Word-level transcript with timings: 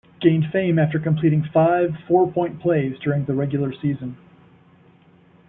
Gained 0.19 0.47
fame 0.51 0.79
after 0.79 0.97
completing 0.97 1.43
five 1.53 1.93
four-point 2.07 2.59
plays 2.59 2.97
during 3.03 3.23
the 3.25 3.35
regular 3.35 3.71
season. 3.71 4.17